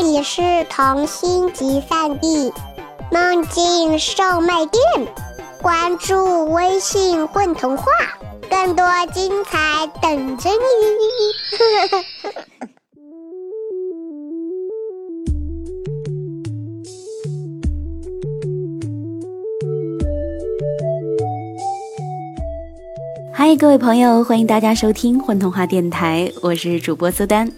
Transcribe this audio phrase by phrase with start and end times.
[0.00, 0.40] 这里是
[0.70, 2.52] 童心集散地，
[3.10, 4.80] 梦境售卖店。
[5.60, 7.84] 关注微信“混童话”，
[8.48, 10.56] 更多精彩等着你。
[23.34, 27.50] 嗨，各位朋友，欢迎大家收听混童话电台，我是主播苏丹。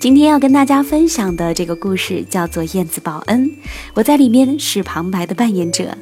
[0.00, 3.50] 今天要跟大家分享的这个故事叫做《燕子报恩》，
[3.94, 5.92] 我在里面是旁白的扮演者。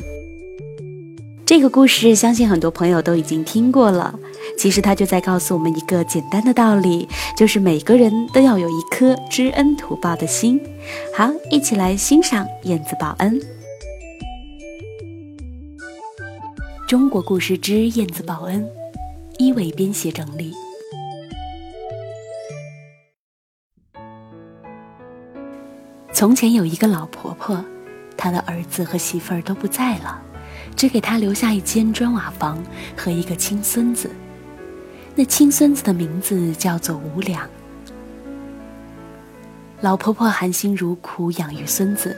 [1.47, 4.19] 这个故事相信很多朋友都已经听过了，
[4.59, 10.61] 其实它就在告诉我们一个简单的道理，就是每个人都要有一颗知恩图报的心。
[11.17, 13.41] 好，一起来欣赏《燕子报恩》。
[16.87, 18.63] 中国故事之《燕子报恩》，
[19.39, 20.53] 一伟编写整理。
[26.17, 27.63] 从前有一个老婆婆，
[28.17, 30.19] 她的儿子和媳妇儿都不在了，
[30.75, 32.59] 只给她留下一间砖瓦房
[32.97, 34.11] 和一个亲孙子。
[35.15, 37.47] 那亲孙子的名字叫做无良。
[39.83, 42.17] 老婆婆含辛茹苦养育孙子，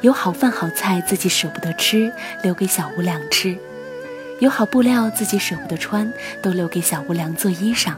[0.00, 2.12] 有好饭好菜自己舍不得吃，
[2.44, 3.56] 留给小无良吃；
[4.38, 6.08] 有好布料自己舍不得穿，
[6.40, 7.94] 都留给小无良做衣裳。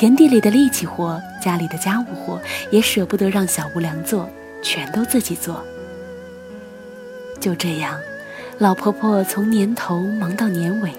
[0.00, 4.26] 田地里的力气活，家里的家务活，也舍不得让小无良做，
[4.62, 5.62] 全都自己做。
[7.38, 8.00] 就这样，
[8.56, 10.90] 老婆婆从年头忙到年尾，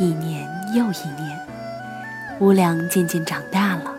[0.00, 1.38] 一年又一年，
[2.40, 3.94] 无良渐渐长大了，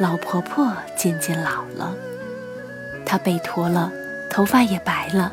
[0.00, 1.94] 老婆婆渐渐老了，
[3.06, 3.92] 她背驼了，
[4.32, 5.32] 头发也白了，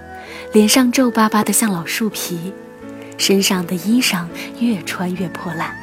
[0.53, 2.53] 脸上皱巴巴的像老树皮，
[3.17, 4.27] 身上的衣裳
[4.59, 5.75] 越穿越破烂。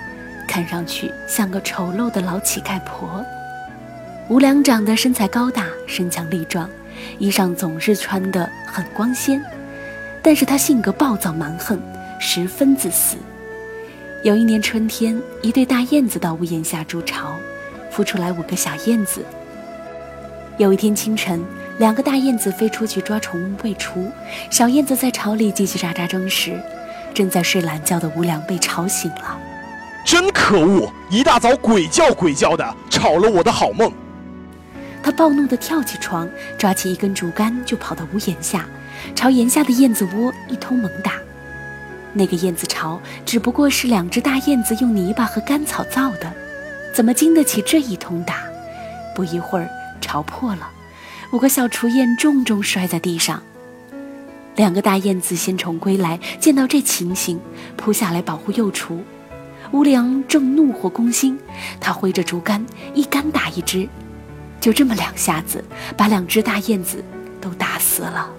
[0.47, 3.25] 看上去像个丑陋的老乞丐婆。
[4.29, 6.69] 无良长得身材高大，身强力壮，
[7.19, 9.43] 衣裳总是穿得很光鲜。
[10.23, 11.81] 但是他性格暴躁蛮横，
[12.19, 13.17] 十分自私。
[14.25, 17.37] 有一年春天，一对大燕子到屋檐下筑巢，
[17.93, 19.25] 孵出来五个小燕子。
[20.59, 21.45] 有一天清晨，
[21.79, 24.11] 两个大燕子飞出去抓虫喂雏，
[24.51, 26.59] 小燕子在巢里叽叽喳喳争食。
[27.15, 29.39] 正在睡懒觉的无良被吵醒了。
[30.07, 30.89] 真可恶！
[31.11, 33.93] 一大早鬼叫鬼叫的，吵了我的好梦。
[35.03, 38.69] 他暴怒地跳起床，抓起一根竹竿就跑到屋檐下，
[39.17, 41.15] 朝檐下的燕子窝一通猛打。
[42.13, 46.33] 那个燕子巢只不过是两只大燕子用泥巴和干草造的，
[46.95, 48.45] 怎么经得起这一通打？
[49.13, 49.69] 不一会儿，
[50.01, 50.71] 巢破了，
[51.33, 53.43] 五个小雏燕重重摔在地上。
[54.55, 57.41] 两个大燕子先虫归来，见到这情形，
[57.77, 59.01] 扑下来保护幼雏。
[59.73, 61.39] 吴良正怒火攻心，
[61.81, 63.89] 他挥着竹竿，一竿打一只，
[64.61, 65.65] 就这么两下子，
[65.97, 67.05] 把两只大燕子
[67.41, 68.31] 都打死了。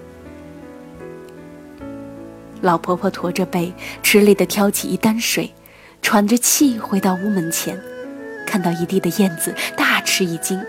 [2.60, 3.72] 老婆婆驼着背，
[4.02, 5.52] 吃力地挑起一担水，
[6.02, 7.78] 喘着气回到屋门前，
[8.46, 10.60] 看到一地的燕子，大吃一惊，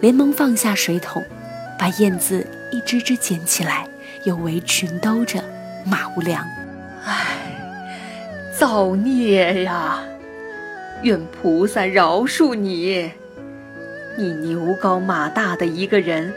[0.00, 1.24] 连忙放下水桶，
[1.78, 3.86] 把燕子一只只捡起来，
[4.24, 5.42] 用围裙兜着，
[5.86, 6.44] 骂无良
[7.06, 7.46] ：“唉。”
[8.60, 10.00] 造孽呀！
[11.00, 13.10] 愿菩萨饶恕你。
[14.18, 16.30] 你牛高马大的一个人，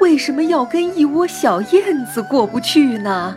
[0.00, 3.36] 为什么要跟一窝小燕子过不去呢？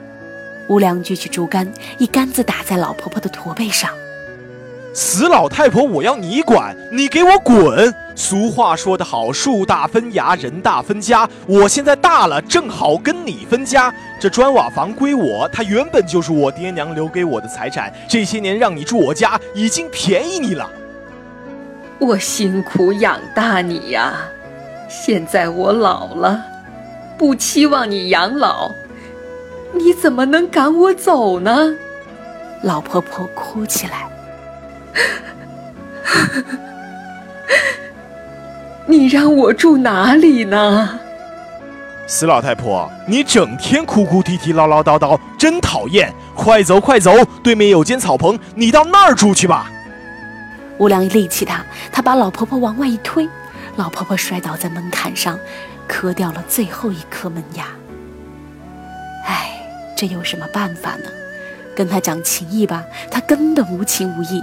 [0.67, 3.91] 无良举起竹竿，一竿子打在老婆婆的驼背上。
[4.95, 7.93] 死老太婆，我要你管，你给我滚！
[8.15, 11.27] 俗话说得好，树大分芽，人大分家。
[11.47, 13.93] 我现在大了，正好跟你分家。
[14.19, 17.91] 这砖瓦房归我，它原本就是我爹娘留给我的财产。
[18.07, 20.69] 这些年让你住我家，已经便宜你了。
[21.99, 24.13] 我辛苦养大你呀，
[24.87, 26.43] 现在我老了，
[27.17, 28.71] 不期望你养老，
[29.73, 31.75] 你怎么能赶我走呢？
[32.61, 34.07] 老婆婆哭起来。
[38.85, 40.99] 你让我住哪里呢？
[42.05, 46.13] 死老太婆，你整天哭哭啼啼、唠唠叨叨，真讨厌！
[46.35, 47.11] 快走快走，
[47.41, 49.71] 对面有间草棚，你到那儿住去吧。
[50.77, 53.27] 吴良一力气大，他把老婆婆往外一推，
[53.77, 55.39] 老婆婆摔倒在门槛上，
[55.87, 57.65] 磕掉了最后一颗门牙。
[59.25, 59.61] 唉，
[59.95, 61.05] 这有什么办法呢？
[61.73, 64.41] 跟他讲情义吧，他根本无情无义。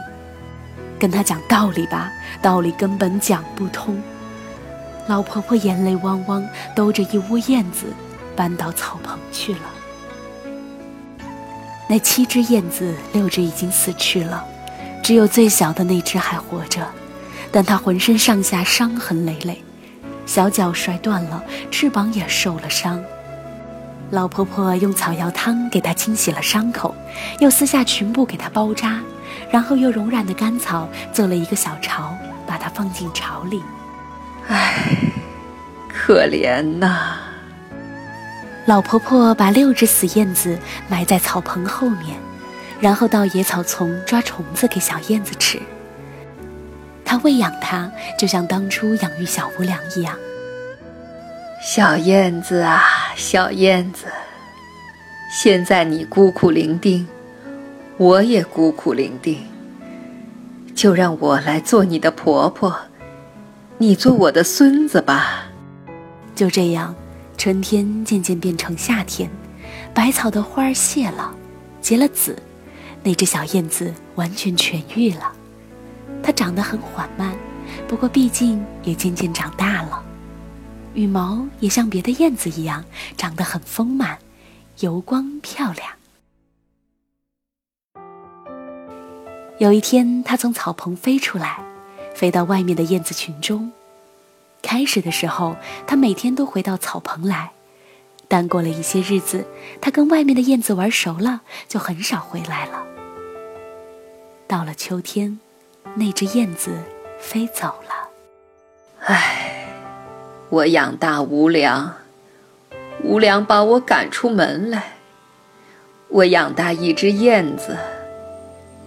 [0.98, 2.10] 跟他讲道理吧，
[2.40, 4.00] 道理根本讲不通。
[5.10, 7.86] 老婆婆眼泪汪汪，兜着一窝燕子，
[8.36, 9.60] 搬到草棚去了。
[11.88, 14.44] 那七只燕子，六只已经死去了，
[15.02, 16.86] 只有最小的那只还活着，
[17.50, 19.60] 但它浑身上下伤痕累累，
[20.26, 21.42] 小脚摔断了，
[21.72, 23.02] 翅膀也受了伤。
[24.10, 26.94] 老婆婆用草药汤给它清洗了伤口，
[27.40, 29.00] 又撕下裙布给它包扎，
[29.50, 32.16] 然后用柔软的干草做了一个小巢，
[32.46, 33.60] 把它放进巢里。
[34.48, 34.96] 唉，
[35.88, 37.16] 可怜呐！
[38.66, 40.58] 老婆婆把六只死燕子
[40.88, 42.16] 埋在草棚后面，
[42.80, 45.60] 然后到野草丛抓虫子给小燕子吃。
[47.04, 50.16] 她喂养它，就像当初养育小无良一样。
[51.62, 52.82] 小燕子啊，
[53.16, 54.06] 小燕子，
[55.32, 57.04] 现在你孤苦伶仃，
[57.96, 59.38] 我也孤苦伶仃。
[60.74, 62.74] 就让我来做你的婆婆，
[63.82, 65.46] 你做我的孙子吧。
[66.34, 66.94] 就这样，
[67.38, 69.30] 春天渐渐变成夏天，
[69.94, 71.34] 百草的花儿谢了，
[71.80, 72.36] 结了籽，
[73.02, 75.32] 那只小燕子完全痊愈了。
[76.22, 77.34] 它长得很缓慢，
[77.88, 80.04] 不过毕竟也渐渐长大了。
[80.92, 82.84] 羽毛也像别的燕子一样，
[83.16, 84.18] 长得很丰满、
[84.80, 85.88] 油光漂亮。
[89.58, 91.64] 有一天，它从草棚飞出来，
[92.14, 93.72] 飞到外面的燕子群中。
[94.62, 97.50] 开始的时候，它每天都回到草棚来，
[98.28, 99.46] 但过了一些日子，
[99.80, 102.84] 它跟外面的燕子玩熟了，就很少回来了。
[104.46, 105.38] 到了秋天，
[105.94, 106.70] 那只燕子
[107.18, 108.08] 飞走了。
[109.00, 109.46] 唉。
[110.52, 111.94] 我养大无良，
[113.04, 114.94] 无良把我赶出门来。
[116.08, 117.78] 我养大一只燕子，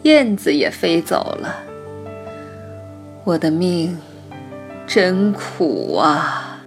[0.01, 1.63] 燕子也飞走了。
[3.25, 3.97] 我的命
[4.85, 6.59] 真苦啊！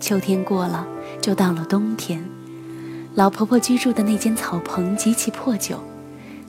[0.00, 0.84] 秋天过了，
[1.20, 2.20] 就到了冬天。
[3.14, 5.78] 老婆婆居住的那间草棚极其破旧，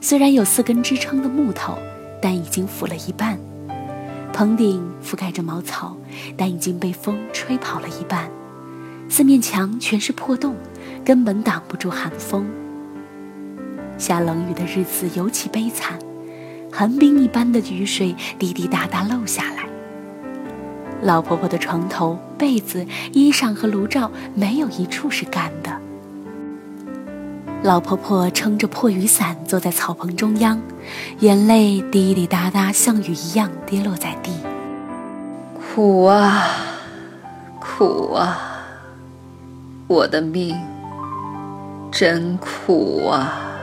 [0.00, 1.78] 虽然有四根支撑的木头，
[2.20, 3.38] 但已经腐了一半。
[4.32, 5.96] 棚顶覆盖着茅草，
[6.36, 8.28] 但已经被风吹跑了一半。
[9.08, 10.56] 四面墙全是破洞，
[11.04, 12.44] 根本挡不住寒风。
[13.98, 15.96] 下冷雨的日子尤其悲惨，
[16.72, 19.66] 寒冰一般的雨水滴滴答答漏下来。
[21.02, 25.70] 老婆婆的床头、被子、衣裳和炉罩没有一处是干的。
[27.62, 30.60] 老婆婆撑着破雨伞坐在草棚中央，
[31.20, 34.32] 眼泪滴滴答答，像雨一样跌落在地。
[35.74, 36.44] 苦啊，
[37.60, 38.38] 苦啊，
[39.86, 40.56] 我的命
[41.90, 43.60] 真苦啊！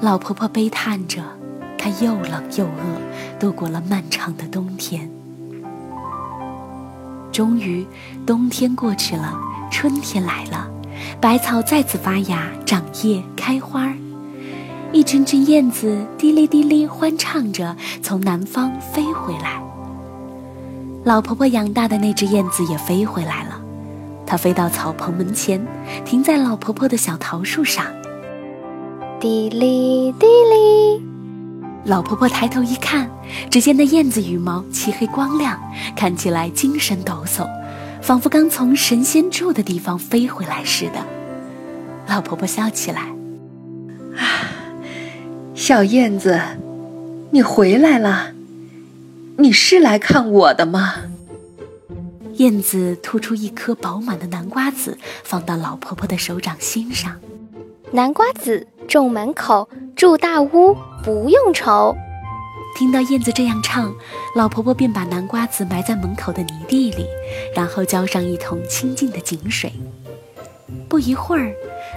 [0.00, 1.22] 老婆婆悲叹着，
[1.78, 5.08] 它又冷又饿，度过了漫长的冬天。
[7.32, 7.86] 终于，
[8.26, 9.32] 冬天过去了，
[9.70, 10.68] 春天来了。
[11.20, 13.94] 百草再次发芽、长叶、开花儿，
[14.92, 19.62] 一群群燕子嘀哩嘀哩欢唱着从南方飞回来。
[21.04, 23.60] 老婆婆养大的那只燕子也飞回来了，
[24.26, 25.64] 它飞到草棚门前，
[26.04, 27.86] 停在老婆婆的小桃树上。
[29.20, 31.02] 嘀哩嘀哩，
[31.88, 33.10] 老婆婆抬头一看，
[33.50, 35.58] 只见那燕子羽毛漆黑光亮，
[35.96, 37.48] 看起来精神抖擞。
[38.02, 41.02] 仿佛刚从神仙住的地方飞回来似的，
[42.06, 43.06] 老婆婆笑起来
[44.16, 44.52] ：“啊，
[45.54, 46.38] 小燕子，
[47.30, 48.32] 你回来了，
[49.38, 50.94] 你是来看我的吗？”
[52.36, 57.16] 燕子吐出一颗饱满的南瓜子，放到老婆婆的手掌心上。
[57.90, 61.96] 南瓜子种门口，住大屋不用愁。
[62.76, 63.92] 听到燕子这样唱，
[64.36, 67.06] 老婆婆便把南瓜子埋在门口的泥地里，
[67.54, 69.72] 然后浇上一桶清净的井水。
[70.88, 71.52] 不一会儿，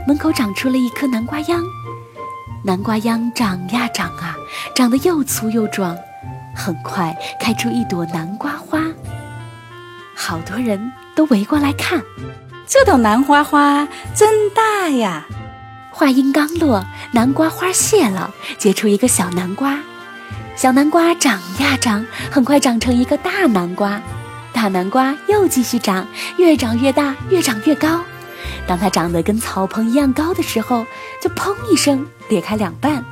[0.08, 1.62] 门口长出了一棵南瓜秧。
[2.64, 4.36] 南瓜秧长呀长啊，
[4.76, 5.96] 长得又粗又壮，
[6.56, 8.82] 很快开出一朵南瓜花。
[10.16, 12.02] 好多人都围过来看，
[12.66, 15.28] 这朵南瓜花真大呀！
[16.02, 19.78] 话音刚落，南瓜花谢了，结出一个小南瓜。
[20.56, 24.02] 小南瓜长呀长，很快长成一个大南瓜。
[24.52, 28.02] 大南瓜又继续长，越长越大，越长越高。
[28.66, 30.88] 当它长得跟草棚一样高的时候，
[31.22, 33.06] 就砰一声裂开两半。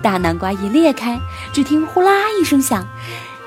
[0.00, 1.18] 大南瓜一裂开，
[1.52, 2.86] 只听呼啦一声响，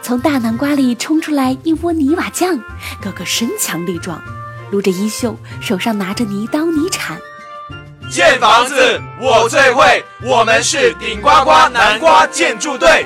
[0.01, 2.59] 从大南瓜里冲出来一窝泥瓦匠，
[3.01, 4.21] 个个身强力壮，
[4.71, 7.17] 撸着衣袖，手上拿着泥刀泥铲。
[8.09, 13.05] 建房子我最会，我们是顶呱呱南瓜建筑队。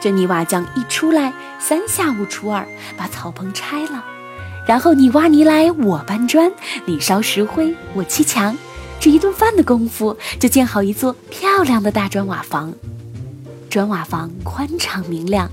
[0.00, 4.04] 这泥瓦匠一出来，三下五除二把草棚拆了，
[4.66, 6.50] 然后你挖泥来，我搬砖；
[6.86, 8.56] 你烧石灰，我砌墙。
[8.98, 12.72] 这一顿饭的功夫，就建好一座漂亮的大砖瓦房。
[13.70, 15.48] 砖瓦房宽敞明亮，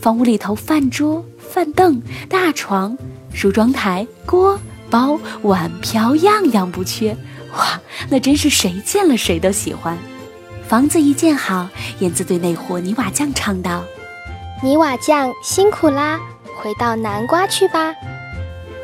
[0.00, 2.96] 房屋里头饭桌、饭凳、大床、
[3.34, 4.58] 梳妆台、锅、
[4.92, 7.16] 包、碗瓢样样不缺，
[7.56, 7.80] 哇，
[8.10, 9.96] 那真是谁见了谁都喜欢。
[10.68, 11.66] 房子一建好，
[12.00, 13.82] 燕子对那伙泥瓦匠唱道
[14.62, 16.20] ：“泥瓦匠辛苦啦，
[16.60, 17.94] 回到南瓜去吧。”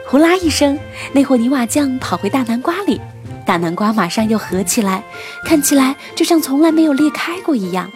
[0.09, 0.79] 呼啦一声，
[1.12, 2.99] 那伙泥瓦匠跑回大南瓜里，
[3.45, 5.05] 大南瓜马上又合起来，
[5.45, 7.91] 看起来就像从来没有裂开过一样。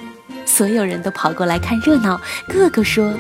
[0.45, 3.15] 所有人都跑过来看热闹，个个说：“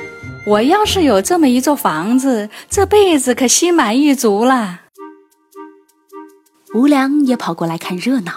[0.46, 4.80] 我要是有这么一座房子，这辈子可心满意足了。”
[6.74, 8.32] 吴良也跑过来看热闹，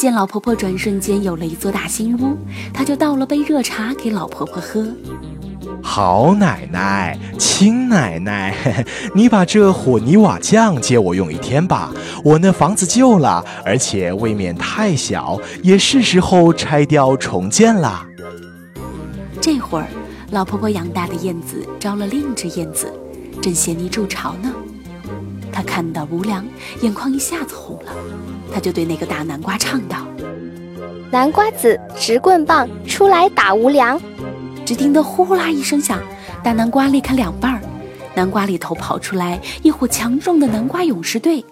[0.00, 2.34] 见老婆婆转瞬间有了一座大新屋，
[2.72, 4.86] 他就倒了杯热茶给老婆婆喝。
[5.82, 8.54] 好奶奶，亲奶奶，
[9.14, 11.92] 你把这火泥瓦匠借我用一天吧。
[12.24, 18.06] 我那房子旧了，而且未免太小，也是时候拆掉重建了。
[19.42, 19.86] 这会儿，
[20.30, 22.90] 老婆婆养大的燕子招了另一只燕子，
[23.42, 24.50] 正衔泥筑巢呢。
[25.58, 26.46] 他看到无良，
[26.82, 27.92] 眼眶一下子红了，
[28.54, 30.06] 他就对那个大南瓜唱道
[31.10, 34.00] ：“南瓜子直棍棒，出来打无良。”
[34.64, 36.00] 只听得呼啦一声响，
[36.44, 37.60] 大南瓜裂开两半儿，
[38.14, 41.44] 南瓜里头跑出来一伙强壮的南瓜勇士队。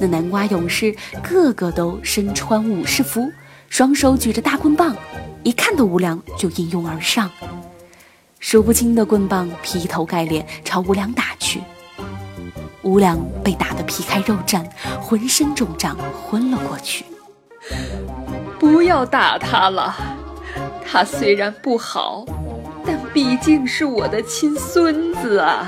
[0.00, 0.92] 那南瓜勇士
[1.22, 3.30] 个个都身穿武士服，
[3.68, 4.96] 双手举着大棍棒，
[5.44, 7.30] 一看到无良就一拥而上，
[8.40, 11.60] 数不清的棍棒劈头盖脸朝无良打去。
[12.88, 14.64] 无良被打得皮开肉绽，
[14.98, 17.04] 浑身肿胀，昏了过去。
[18.58, 19.94] 不要打他了，
[20.86, 22.24] 他虽然不好。
[22.86, 25.66] 但毕竟是我的亲孙子啊！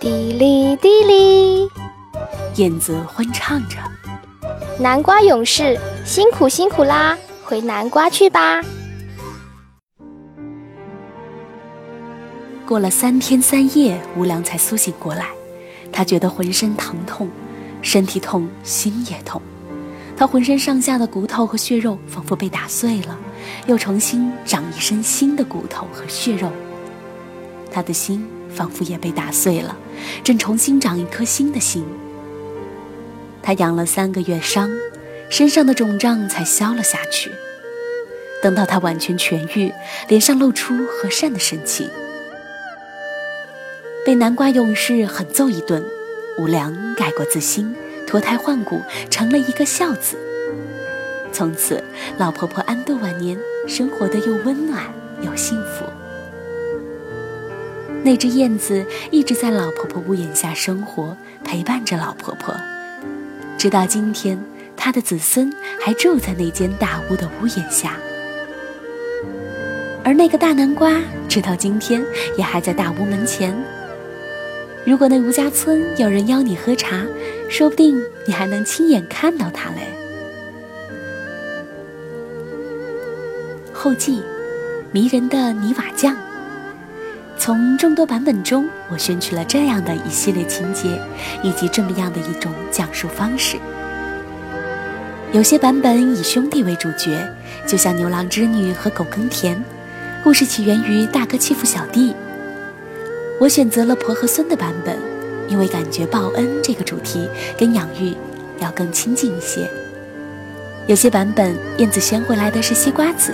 [0.00, 1.68] 嘀哩嘀哩，
[2.54, 3.76] 燕子欢唱着
[4.80, 8.62] ：“南瓜勇士，辛苦辛苦啦，回南瓜去吧。”
[12.66, 15.26] 过了三天三夜，吴良才苏醒过来。
[15.92, 17.28] 他觉得浑身疼痛，
[17.82, 19.40] 身体痛，心也痛。
[20.16, 23.18] 他浑身上下的骨头和血肉仿佛被打碎了。
[23.66, 26.50] 又重新长一身新的骨头和血肉，
[27.70, 29.76] 他的心仿佛也被打碎了，
[30.24, 31.84] 正重新长一颗新的心。
[33.42, 34.68] 他养了三个月伤，
[35.30, 37.30] 身上的肿胀才消了下去。
[38.42, 39.72] 等到他完全痊愈，
[40.08, 41.88] 脸上露出和善的神情。
[44.08, 45.84] 被南瓜勇士狠揍一顿，
[46.38, 50.16] 五良改过自新，脱胎换骨，成了一个孝子。
[51.30, 51.84] 从此，
[52.16, 54.82] 老婆婆安度晚年，生活的又温暖
[55.20, 55.84] 又幸福。
[58.02, 62.56] 那只燕子一直在老婆婆屋檐下生活，陪伴着老婆婆，
[63.58, 64.42] 直到今天，
[64.74, 67.92] 她的子孙还住在那间大屋的屋檐下。
[70.02, 70.98] 而那个大南瓜，
[71.28, 72.02] 直到今天
[72.38, 73.54] 也还在大屋门前。
[74.88, 77.02] 如果那吴家村有人邀你喝茶，
[77.50, 79.82] 说不定你还能亲眼看到他嘞。
[83.70, 84.22] 后记，
[84.90, 86.16] 迷人的泥瓦匠。
[87.36, 90.98] 从众多版本中，我选取了这样的一系列情节，
[91.42, 93.58] 以及这么样的一种讲述方式。
[95.32, 97.28] 有些版本以兄弟为主角，
[97.66, 99.62] 就像牛郎织女和狗耕田，
[100.24, 102.14] 故事起源于大哥欺负小弟。
[103.40, 104.96] 我选择了婆和孙的版本，
[105.46, 108.14] 因为感觉报恩这个主题跟养育
[108.58, 109.70] 要更亲近一些。
[110.88, 113.32] 有些版本，燕子衔回来的是西瓜子。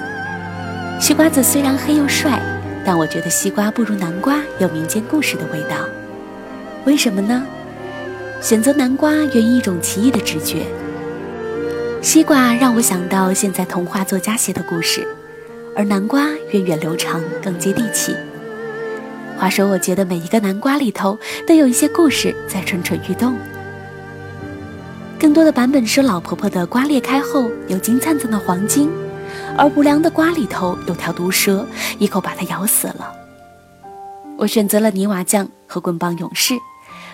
[1.01, 2.43] 西瓜子虽然黑又帅，
[2.85, 5.77] 但我觉得西瓜不如南瓜有民间故事的味道。
[6.85, 7.47] 为什么呢？
[8.43, 10.67] 选择南瓜源于一种奇异的直觉。
[12.03, 15.09] 西瓜让我想到现在童话作家写的故事，
[15.75, 18.15] 而南瓜源远流长，更接地气。
[19.45, 23.37] 话说，我觉得每一个南瓜里头都有一些故事在蠢蠢欲动。
[25.21, 28.91] 更多的版本是老婆婆的瓜裂开后有金灿灿的黄金。
[29.59, 31.67] 而无良的瓜里头有条毒蛇，
[31.99, 33.15] 一口把它咬死了。
[34.39, 36.55] 我选择了泥瓦匠和棍棒勇士，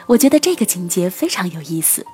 [0.06, 2.06] 我觉得这个情节非常有意思。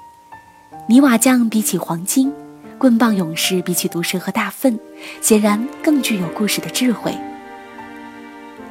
[0.88, 2.32] 泥瓦匠比起黄金，
[2.78, 4.80] 棍棒勇士比起毒蛇和大粪，
[5.20, 7.14] 显然更具有故事的智慧。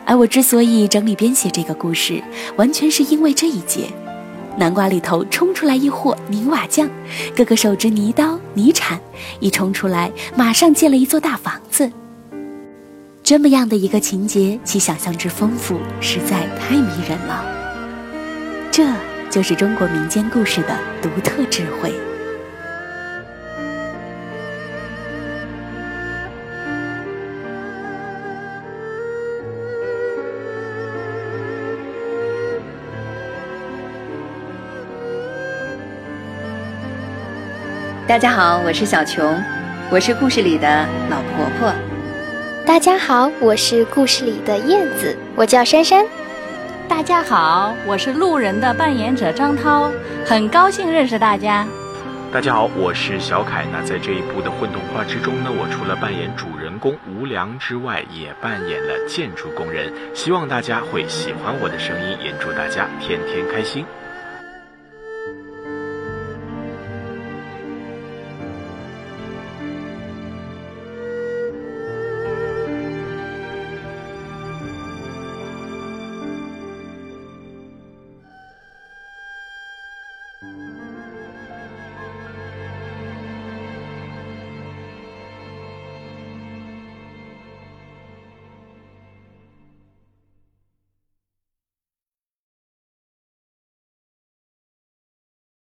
[0.06, 2.22] 而我之所以整理编写这个故事，
[2.58, 3.88] 完全是因为这一节。
[4.58, 6.90] 南瓜里头冲出来一伙泥瓦匠，
[7.36, 8.98] 个个手执泥刀、泥铲，
[9.40, 11.92] 一冲出来，马上建了一座大房子。
[13.22, 17.44] 这么样的一个情节，其想象之丰富，实在太迷人了。
[18.72, 18.88] 这
[19.30, 21.92] 就是中国民间故事的独特智慧。
[38.08, 39.44] 大家好，我是小琼，
[39.90, 41.74] 我是故事里的老婆婆。
[42.64, 46.06] 大家好，我是故事里的燕子，我叫珊珊。
[46.88, 49.92] 大家好，我是路人的扮演者张涛，
[50.24, 51.66] 很高兴认识大家。
[52.32, 53.66] 大家好，我是小凯。
[53.74, 59.92] 那在这一部的混动画之中呢，我除了扮演主人公无良之外，也扮演了建筑工人。
[60.14, 63.84] 希望大家会喜欢我的声音，也祝大家天天开心。